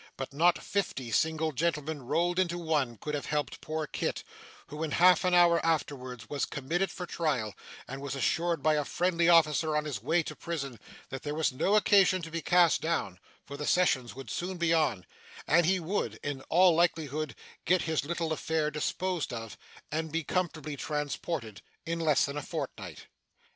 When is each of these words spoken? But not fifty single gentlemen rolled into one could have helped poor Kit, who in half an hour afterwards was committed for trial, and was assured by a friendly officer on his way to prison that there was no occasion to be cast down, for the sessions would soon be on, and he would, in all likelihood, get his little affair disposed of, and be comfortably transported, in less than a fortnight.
But 0.17 0.33
not 0.33 0.57
fifty 0.63 1.11
single 1.11 1.51
gentlemen 1.51 2.01
rolled 2.01 2.39
into 2.39 2.57
one 2.57 2.97
could 2.97 3.13
have 3.13 3.27
helped 3.27 3.61
poor 3.61 3.85
Kit, 3.85 4.23
who 4.65 4.81
in 4.81 4.93
half 4.93 5.23
an 5.23 5.35
hour 5.35 5.63
afterwards 5.63 6.27
was 6.27 6.43
committed 6.45 6.89
for 6.89 7.05
trial, 7.05 7.53
and 7.87 8.01
was 8.01 8.15
assured 8.15 8.63
by 8.63 8.73
a 8.73 8.83
friendly 8.83 9.29
officer 9.29 9.77
on 9.77 9.85
his 9.85 10.01
way 10.01 10.23
to 10.23 10.35
prison 10.35 10.79
that 11.09 11.21
there 11.21 11.35
was 11.35 11.51
no 11.51 11.75
occasion 11.75 12.23
to 12.23 12.31
be 12.31 12.41
cast 12.41 12.81
down, 12.81 13.19
for 13.45 13.57
the 13.57 13.67
sessions 13.67 14.15
would 14.15 14.31
soon 14.31 14.57
be 14.57 14.73
on, 14.73 15.05
and 15.45 15.67
he 15.67 15.79
would, 15.79 16.15
in 16.23 16.41
all 16.49 16.73
likelihood, 16.73 17.35
get 17.65 17.83
his 17.83 18.03
little 18.03 18.33
affair 18.33 18.71
disposed 18.71 19.31
of, 19.31 19.55
and 19.91 20.11
be 20.11 20.23
comfortably 20.23 20.75
transported, 20.75 21.61
in 21.85 21.99
less 21.99 22.25
than 22.25 22.37
a 22.37 22.41
fortnight. 22.41 23.05